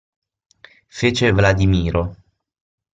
[0.99, 2.01] Fece Vladimiro.